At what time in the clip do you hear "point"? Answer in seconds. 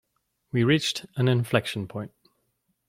1.87-2.11